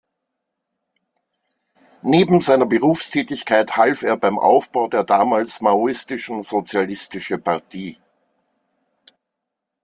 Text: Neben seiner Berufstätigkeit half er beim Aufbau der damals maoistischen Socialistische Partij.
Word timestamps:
Neben 2.01 2.39
seiner 2.41 2.65
Berufstätigkeit 2.65 3.77
half 3.77 4.01
er 4.01 4.17
beim 4.17 4.39
Aufbau 4.39 4.87
der 4.87 5.03
damals 5.03 5.61
maoistischen 5.61 6.41
Socialistische 6.41 7.37
Partij. 7.37 7.99